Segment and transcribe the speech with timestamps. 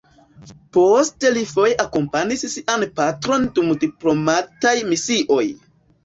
[0.75, 5.43] Poste li foje akompanis sian patron dum diplomataj misioj.